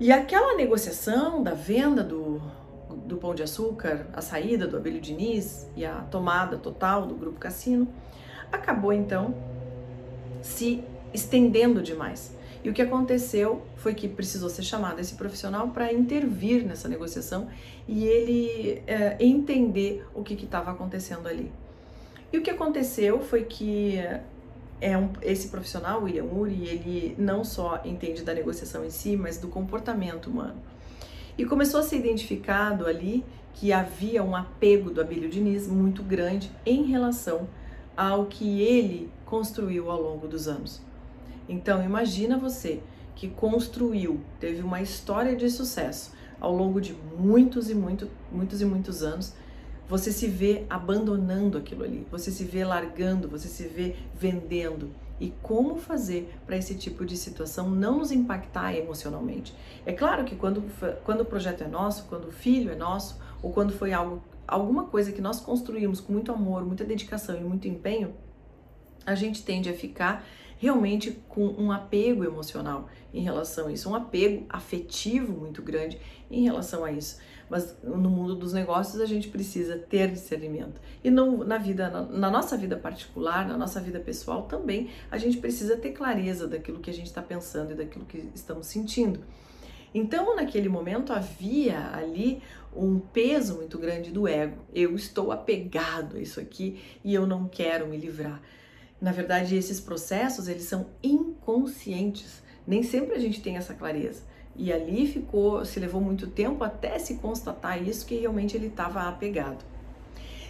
E 0.00 0.12
aquela 0.12 0.56
negociação 0.56 1.42
da 1.42 1.54
venda 1.54 2.04
do, 2.04 2.40
do 3.04 3.16
Pão 3.16 3.34
de 3.34 3.42
Açúcar, 3.42 4.06
a 4.12 4.20
saída 4.20 4.66
do 4.66 4.76
Abelho 4.76 5.00
Diniz 5.00 5.68
e 5.76 5.84
a 5.84 5.96
tomada 6.02 6.56
total 6.56 7.06
do 7.06 7.14
Grupo 7.14 7.38
Cassino, 7.38 7.88
acabou 8.52 8.92
então 8.92 9.34
se 10.40 10.84
estendendo 11.12 11.82
demais. 11.82 12.36
E 12.62 12.70
o 12.70 12.72
que 12.72 12.82
aconteceu 12.82 13.62
foi 13.76 13.94
que 13.94 14.08
precisou 14.08 14.48
ser 14.48 14.62
chamado 14.62 15.00
esse 15.00 15.14
profissional 15.14 15.68
para 15.68 15.92
intervir 15.92 16.64
nessa 16.64 16.88
negociação 16.88 17.48
e 17.86 18.04
ele 18.04 18.82
é, 18.86 19.16
entender 19.20 20.06
o 20.14 20.22
que 20.22 20.34
estava 20.34 20.70
acontecendo 20.70 21.28
ali. 21.28 21.50
E 22.32 22.38
o 22.38 22.42
que 22.42 22.50
aconteceu 22.50 23.20
foi 23.20 23.44
que 23.44 23.98
é 24.80 24.96
um, 24.96 25.10
esse 25.22 25.48
profissional, 25.48 26.02
William 26.02 26.24
Uri, 26.24 26.66
ele 26.66 27.14
não 27.18 27.44
só 27.44 27.80
entende 27.84 28.22
da 28.22 28.32
negociação 28.32 28.84
em 28.84 28.90
si, 28.90 29.16
mas 29.16 29.38
do 29.38 29.48
comportamento 29.48 30.28
humano. 30.28 30.56
E 31.36 31.44
começou 31.44 31.80
a 31.80 31.82
ser 31.82 31.96
identificado 31.96 32.86
ali 32.86 33.24
que 33.54 33.72
havia 33.72 34.22
um 34.22 34.36
apego 34.36 34.90
do 34.90 35.00
Abílio 35.00 35.28
Diniz 35.28 35.66
muito 35.66 36.02
grande 36.02 36.50
em 36.64 36.84
relação 36.84 37.48
ao 37.96 38.26
que 38.26 38.62
ele 38.62 39.10
construiu 39.26 39.90
ao 39.90 40.00
longo 40.00 40.28
dos 40.28 40.46
anos. 40.46 40.80
Então, 41.48 41.82
imagina 41.82 42.38
você 42.38 42.80
que 43.16 43.28
construiu, 43.28 44.20
teve 44.38 44.62
uma 44.62 44.80
história 44.80 45.34
de 45.34 45.50
sucesso 45.50 46.12
ao 46.40 46.54
longo 46.54 46.80
de 46.80 46.94
muitos 47.18 47.68
e 47.68 47.74
muito, 47.74 48.08
muitos 48.30 48.60
e 48.60 48.64
muitos 48.64 49.02
anos, 49.02 49.34
você 49.88 50.12
se 50.12 50.26
vê 50.26 50.66
abandonando 50.68 51.56
aquilo 51.56 51.82
ali, 51.82 52.06
você 52.10 52.30
se 52.30 52.44
vê 52.44 52.64
largando, 52.64 53.28
você 53.28 53.48
se 53.48 53.66
vê 53.66 53.96
vendendo. 54.14 54.90
E 55.20 55.32
como 55.42 55.76
fazer 55.76 56.32
para 56.46 56.56
esse 56.56 56.76
tipo 56.76 57.04
de 57.04 57.16
situação 57.16 57.68
não 57.68 57.98
nos 57.98 58.12
impactar 58.12 58.74
emocionalmente? 58.74 59.52
É 59.84 59.92
claro 59.92 60.24
que 60.24 60.36
quando, 60.36 60.62
quando 61.04 61.22
o 61.22 61.24
projeto 61.24 61.64
é 61.64 61.68
nosso, 61.68 62.04
quando 62.04 62.28
o 62.28 62.30
filho 62.30 62.70
é 62.70 62.76
nosso, 62.76 63.18
ou 63.42 63.50
quando 63.50 63.72
foi 63.72 63.92
algo, 63.92 64.22
alguma 64.46 64.84
coisa 64.84 65.10
que 65.10 65.20
nós 65.20 65.40
construímos 65.40 66.00
com 66.00 66.12
muito 66.12 66.30
amor, 66.30 66.64
muita 66.64 66.84
dedicação 66.84 67.36
e 67.36 67.40
muito 67.40 67.66
empenho, 67.66 68.14
a 69.04 69.14
gente 69.14 69.42
tende 69.42 69.68
a 69.68 69.74
ficar 69.74 70.24
realmente 70.58 71.12
com 71.28 71.46
um 71.46 71.72
apego 71.72 72.24
emocional 72.24 72.88
em 73.14 73.22
relação 73.22 73.68
a 73.68 73.72
isso, 73.72 73.88
um 73.88 73.94
apego 73.94 74.44
afetivo 74.48 75.32
muito 75.32 75.62
grande 75.62 75.98
em 76.30 76.42
relação 76.42 76.84
a 76.84 76.92
isso. 76.92 77.18
Mas 77.48 77.76
no 77.82 78.10
mundo 78.10 78.34
dos 78.34 78.52
negócios 78.52 79.00
a 79.00 79.06
gente 79.06 79.28
precisa 79.28 79.76
ter 79.76 80.10
discernimento. 80.10 80.80
E 81.02 81.10
não, 81.10 81.38
na 81.38 81.58
vida, 81.58 81.88
na, 81.88 82.02
na 82.02 82.30
nossa 82.30 82.56
vida 82.56 82.76
particular, 82.76 83.46
na 83.46 83.56
nossa 83.56 83.80
vida 83.80 83.98
pessoal 83.98 84.42
também, 84.42 84.90
a 85.10 85.16
gente 85.16 85.38
precisa 85.38 85.76
ter 85.76 85.92
clareza 85.92 86.46
daquilo 86.46 86.80
que 86.80 86.90
a 86.90 86.94
gente 86.94 87.06
está 87.06 87.22
pensando 87.22 87.72
e 87.72 87.74
daquilo 87.74 88.04
que 88.04 88.30
estamos 88.34 88.66
sentindo. 88.66 89.20
Então, 89.94 90.36
naquele 90.36 90.68
momento 90.68 91.12
havia 91.12 91.90
ali 91.94 92.42
um 92.76 92.98
peso 92.98 93.56
muito 93.56 93.78
grande 93.78 94.10
do 94.10 94.28
ego. 94.28 94.58
Eu 94.74 94.94
estou 94.94 95.32
apegado 95.32 96.16
a 96.16 96.20
isso 96.20 96.38
aqui 96.38 96.78
e 97.02 97.14
eu 97.14 97.26
não 97.26 97.48
quero 97.48 97.86
me 97.88 97.96
livrar. 97.96 98.40
Na 99.00 99.12
verdade, 99.12 99.56
esses 99.56 99.80
processos, 99.80 100.48
eles 100.48 100.64
são 100.64 100.90
inconscientes. 101.02 102.42
Nem 102.66 102.82
sempre 102.82 103.14
a 103.14 103.18
gente 103.18 103.40
tem 103.40 103.56
essa 103.56 103.74
clareza. 103.74 104.22
E 104.58 104.72
ali 104.72 105.06
ficou, 105.06 105.64
se 105.64 105.78
levou 105.78 106.00
muito 106.00 106.26
tempo 106.26 106.64
até 106.64 106.98
se 106.98 107.14
constatar 107.14 107.80
isso 107.80 108.04
que 108.04 108.16
realmente 108.16 108.56
ele 108.56 108.66
estava 108.66 109.08
apegado. 109.08 109.64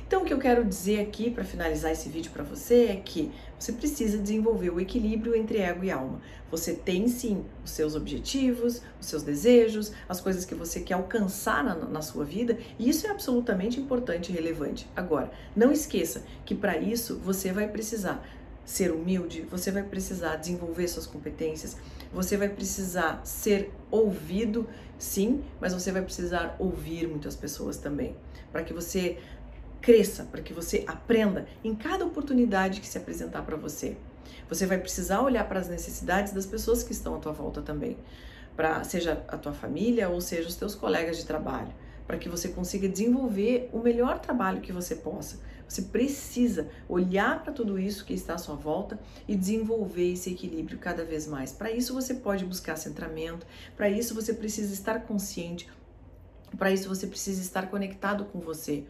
Então, 0.08 0.22
o 0.22 0.24
que 0.24 0.32
eu 0.32 0.38
quero 0.38 0.64
dizer 0.64 1.00
aqui 1.00 1.30
para 1.30 1.44
finalizar 1.44 1.92
esse 1.92 2.08
vídeo 2.08 2.30
para 2.32 2.42
você 2.42 2.86
é 2.86 2.96
que 2.96 3.30
você 3.58 3.74
precisa 3.74 4.16
desenvolver 4.16 4.70
o 4.70 4.80
equilíbrio 4.80 5.34
entre 5.34 5.58
ego 5.58 5.84
e 5.84 5.90
alma. 5.90 6.22
Você 6.50 6.72
tem 6.72 7.08
sim 7.08 7.44
os 7.62 7.72
seus 7.72 7.94
objetivos, 7.94 8.80
os 8.98 9.06
seus 9.06 9.22
desejos, 9.22 9.92
as 10.08 10.18
coisas 10.18 10.46
que 10.46 10.54
você 10.54 10.80
quer 10.80 10.94
alcançar 10.94 11.62
na, 11.62 11.74
na 11.74 12.00
sua 12.00 12.24
vida, 12.24 12.56
e 12.78 12.88
isso 12.88 13.06
é 13.06 13.10
absolutamente 13.10 13.78
importante 13.78 14.32
e 14.32 14.34
relevante. 14.34 14.88
Agora, 14.96 15.30
não 15.54 15.70
esqueça 15.70 16.22
que 16.46 16.54
para 16.54 16.78
isso 16.78 17.20
você 17.22 17.52
vai 17.52 17.68
precisar 17.68 18.26
ser 18.68 18.92
humilde, 18.92 19.46
você 19.50 19.70
vai 19.70 19.82
precisar 19.82 20.36
desenvolver 20.36 20.86
suas 20.88 21.06
competências, 21.06 21.74
você 22.12 22.36
vai 22.36 22.50
precisar 22.50 23.22
ser 23.24 23.72
ouvido, 23.90 24.68
sim, 24.98 25.42
mas 25.58 25.72
você 25.72 25.90
vai 25.90 26.02
precisar 26.02 26.54
ouvir 26.58 27.08
muitas 27.08 27.34
pessoas 27.34 27.78
também, 27.78 28.14
para 28.52 28.62
que 28.62 28.74
você 28.74 29.16
cresça, 29.80 30.24
para 30.24 30.42
que 30.42 30.52
você 30.52 30.84
aprenda 30.86 31.48
em 31.64 31.74
cada 31.74 32.04
oportunidade 32.04 32.82
que 32.82 32.86
se 32.86 32.98
apresentar 32.98 33.40
para 33.40 33.56
você. 33.56 33.96
Você 34.50 34.66
vai 34.66 34.76
precisar 34.76 35.22
olhar 35.22 35.48
para 35.48 35.60
as 35.60 35.68
necessidades 35.68 36.34
das 36.34 36.44
pessoas 36.44 36.82
que 36.82 36.92
estão 36.92 37.14
à 37.14 37.18
tua 37.18 37.32
volta 37.32 37.62
também, 37.62 37.96
para 38.54 38.84
seja 38.84 39.24
a 39.28 39.38
tua 39.38 39.54
família 39.54 40.10
ou 40.10 40.20
seja 40.20 40.46
os 40.46 40.56
teus 40.56 40.74
colegas 40.74 41.16
de 41.16 41.24
trabalho, 41.24 41.72
para 42.06 42.18
que 42.18 42.28
você 42.28 42.50
consiga 42.50 42.86
desenvolver 42.86 43.70
o 43.72 43.78
melhor 43.78 44.18
trabalho 44.18 44.60
que 44.60 44.72
você 44.72 44.94
possa 44.94 45.38
você 45.68 45.82
precisa 45.82 46.68
olhar 46.88 47.42
para 47.42 47.52
tudo 47.52 47.78
isso 47.78 48.04
que 48.04 48.14
está 48.14 48.34
à 48.34 48.38
sua 48.38 48.54
volta 48.54 48.98
e 49.28 49.36
desenvolver 49.36 50.12
esse 50.12 50.30
equilíbrio 50.30 50.78
cada 50.78 51.04
vez 51.04 51.26
mais. 51.26 51.52
Para 51.52 51.70
isso 51.70 51.92
você 51.92 52.14
pode 52.14 52.44
buscar 52.44 52.76
centramento, 52.76 53.46
para 53.76 53.90
isso 53.90 54.14
você 54.14 54.32
precisa 54.32 54.72
estar 54.72 55.00
consciente, 55.00 55.68
para 56.56 56.72
isso 56.72 56.88
você 56.88 57.06
precisa 57.06 57.42
estar 57.42 57.68
conectado 57.68 58.24
com 58.24 58.40
você. 58.40 58.84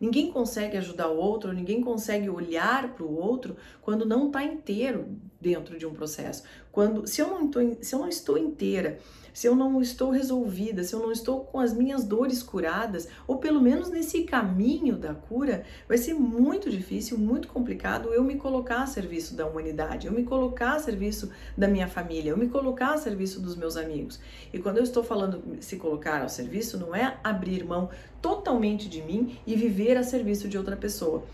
Ninguém 0.00 0.30
consegue 0.32 0.76
ajudar 0.76 1.08
o 1.08 1.16
outro, 1.16 1.52
ninguém 1.52 1.82
consegue 1.82 2.30
olhar 2.30 2.94
para 2.94 3.04
o 3.04 3.14
outro 3.14 3.56
quando 3.82 4.06
não 4.06 4.28
está 4.28 4.42
inteiro 4.42 5.18
dentro 5.40 5.78
de 5.78 5.86
um 5.86 5.94
processo. 5.94 6.42
Quando, 6.70 7.06
se 7.06 7.20
eu 7.20 7.28
não, 7.28 7.48
tô, 7.48 7.60
se 7.80 7.94
eu 7.94 7.98
não 7.98 8.08
estou 8.08 8.36
inteira 8.36 8.98
se 9.32 9.46
eu 9.46 9.54
não 9.54 9.80
estou 9.80 10.10
resolvida, 10.10 10.82
se 10.82 10.94
eu 10.94 11.00
não 11.00 11.12
estou 11.12 11.40
com 11.40 11.60
as 11.60 11.72
minhas 11.72 12.04
dores 12.04 12.42
curadas, 12.42 13.08
ou 13.26 13.38
pelo 13.38 13.60
menos 13.60 13.88
nesse 13.90 14.24
caminho 14.24 14.96
da 14.96 15.14
cura, 15.14 15.64
vai 15.88 15.98
ser 15.98 16.14
muito 16.14 16.70
difícil, 16.70 17.18
muito 17.18 17.48
complicado 17.48 18.12
eu 18.12 18.22
me 18.22 18.36
colocar 18.36 18.82
a 18.82 18.86
serviço 18.86 19.34
da 19.34 19.46
humanidade, 19.46 20.06
eu 20.06 20.12
me 20.12 20.24
colocar 20.24 20.74
a 20.74 20.78
serviço 20.78 21.30
da 21.56 21.68
minha 21.68 21.88
família, 21.88 22.30
eu 22.30 22.36
me 22.36 22.48
colocar 22.48 22.94
a 22.94 22.98
serviço 22.98 23.40
dos 23.40 23.56
meus 23.56 23.76
amigos. 23.76 24.20
E 24.52 24.58
quando 24.58 24.78
eu 24.78 24.84
estou 24.84 25.02
falando 25.02 25.42
se 25.60 25.76
colocar 25.76 26.22
ao 26.22 26.28
serviço, 26.28 26.78
não 26.78 26.94
é 26.94 27.18
abrir 27.22 27.64
mão 27.64 27.88
totalmente 28.20 28.88
de 28.88 29.02
mim 29.02 29.38
e 29.46 29.54
viver 29.54 29.96
a 29.96 30.02
serviço 30.02 30.48
de 30.48 30.58
outra 30.58 30.76
pessoa. 30.76 31.24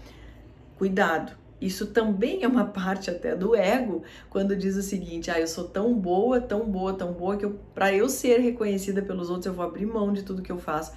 Cuidado, 0.79 1.33
isso 1.61 1.87
também 1.87 2.43
é 2.43 2.49
uma 2.49 2.67
parte 2.67 3.11
até 3.11 3.35
do 3.35 3.55
ego, 3.55 4.03
quando 4.29 4.55
diz 4.55 4.77
o 4.77 4.83
seguinte: 4.83 5.31
"Ah, 5.31 5.41
eu 5.41 5.47
sou 5.47 5.65
tão 5.65 5.95
boa, 5.95 6.41
tão 6.41 6.67
boa, 6.67 6.93
tão 6.93 7.13
boa 7.13 7.37
que 7.37 7.47
para 7.75 7.93
eu 7.93 8.09
ser 8.09 8.41
reconhecida 8.41 9.01
pelos 9.01 9.31
outros, 9.31 9.47
eu 9.47 9.55
vou 9.55 9.65
abrir 9.65 9.87
mão 9.87 10.13
de 10.13 10.23
tudo 10.23 10.43
que 10.43 10.53
eu 10.53 10.59
faço 10.59 10.93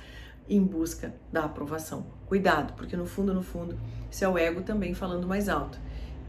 em 0.50 0.62
busca 0.62 1.14
da 1.32 1.46
aprovação". 1.46 2.06
Cuidado, 2.28 2.74
porque 2.74 2.98
no 2.98 3.06
fundo, 3.06 3.34
no 3.34 3.42
fundo, 3.42 3.78
isso 4.12 4.24
é 4.24 4.28
o 4.28 4.38
ego 4.38 4.62
também 4.62 4.94
falando 4.94 5.28
mais 5.28 5.48
alto. 5.48 5.80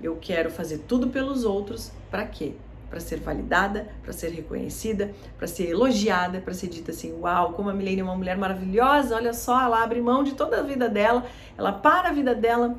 Eu 0.03 0.17
quero 0.17 0.51
fazer 0.51 0.79
tudo 0.79 1.09
pelos 1.09 1.45
outros, 1.45 1.93
para 2.11 2.25
quê? 2.25 2.55
Para 2.89 3.01
ser 3.01 3.21
validada, 3.21 3.89
para 4.03 4.13
ser 4.13 4.31
reconhecida, 4.31 5.13
para 5.37 5.47
ser 5.47 5.69
elogiada, 5.71 6.41
para 6.41 6.55
ser 6.55 6.69
dita 6.69 6.93
assim: 6.93 7.13
"Uau, 7.21 7.53
como 7.53 7.69
a 7.69 7.75
Milene 7.75 8.01
é 8.01 8.05
uma 8.05 8.17
mulher 8.17 8.37
maravilhosa, 8.37 9.17
olha 9.17 9.33
só, 9.33 9.61
ela 9.61 9.83
abre 9.83 10.01
mão 10.01 10.23
de 10.23 10.35
toda 10.35 10.61
a 10.61 10.63
vida 10.63 10.89
dela, 10.89 11.27
ela 11.59 11.73
para 11.73 12.11
a 12.11 12.13
vida 12.13 12.35
dela 12.35 12.79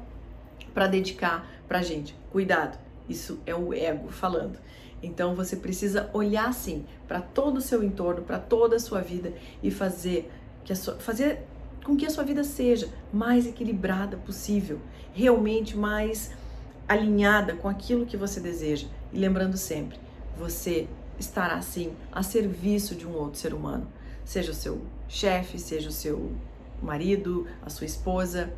para 0.74 0.88
dedicar 0.88 1.48
para 1.68 1.82
gente. 1.82 2.16
Cuidado, 2.32 2.78
isso 3.08 3.40
é 3.46 3.56
o 3.56 3.74
ego 3.74 4.10
falando. 4.10 4.60
Então 5.04 5.36
você 5.36 5.56
precisa 5.56 6.10
olhar 6.13 6.48
assim 6.48 6.86
para 7.08 7.22
todo 7.22 7.58
o 7.58 7.62
seu 7.62 7.84
entorno, 7.84 8.24
para 8.24 8.40
toda 8.40 8.75
a 8.75 8.80
sua 8.80 9.01
vida 9.01 9.34
e 9.63 9.72
fazer 9.72 10.32
que 10.63 10.72
a 10.72 10.75
sua, 10.75 10.96
fazer 10.96 11.40
com 11.84 11.96
que 11.96 12.06
a 12.06 12.10
sua 12.10 12.24
vida 12.24 12.44
seja 12.44 12.88
mais 13.12 13.48
equilibrada 13.48 14.18
possível, 14.18 14.80
realmente 15.13 15.75
mais 15.75 16.32
alinhada 16.88 17.56
com 17.56 17.68
aquilo 17.68 18.06
que 18.06 18.16
você 18.16 18.40
deseja. 18.40 18.88
E 19.12 19.18
lembrando 19.18 19.58
sempre, 19.58 19.98
você 20.38 20.88
estará 21.18 21.56
assim 21.56 21.94
a 22.12 22.22
serviço 22.22 22.96
de 22.96 23.08
um 23.08 23.13
outro 23.13 23.40
ser 23.40 23.54
humano, 23.54 23.88
seja 24.24 24.51
o 24.51 24.56
seu 24.56 24.82
chefe, 25.08 25.58
seja 25.58 25.90
o 25.90 25.92
seu 25.92 26.32
marido, 26.82 27.48
a 27.62 27.70
sua 27.70 27.86
esposa, 27.86 28.54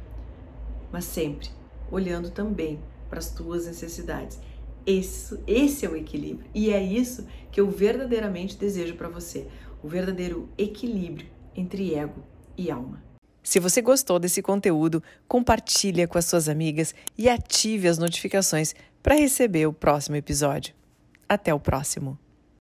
mas 0.91 1.05
sempre 1.05 1.49
olhando 1.93 2.31
também 2.31 2.79
para 3.09 3.19
as 3.19 3.29
tuas 3.29 3.67
necessidades. 3.67 4.39
Esse, 4.85 5.39
esse 5.47 5.85
é 5.85 5.89
o 5.89 5.95
equilíbrio 5.95 6.49
e 6.53 6.71
é 6.71 6.81
isso 6.81 7.25
que 7.51 7.61
eu 7.61 7.69
verdadeiramente 7.69 8.57
desejo 8.57 8.95
para 8.95 9.07
você: 9.07 9.47
o 9.81 9.87
verdadeiro 9.87 10.49
equilíbrio 10.57 11.27
entre 11.55 11.93
ego 11.93 12.23
e 12.57 12.69
alma. 12.71 13.01
Se 13.41 13.59
você 13.59 13.81
gostou 13.81 14.19
desse 14.19 14.41
conteúdo, 14.41 15.03
compartilhe 15.27 16.07
com 16.07 16.17
as 16.17 16.25
suas 16.25 16.49
amigas 16.49 16.95
e 17.17 17.29
ative 17.29 17.87
as 17.87 17.97
notificações 17.97 18.73
para 19.01 19.15
receber 19.15 19.67
o 19.67 19.73
próximo 19.73 20.15
episódio. 20.15 20.73
Até 21.27 21.53
o 21.53 21.59
próximo! 21.59 22.22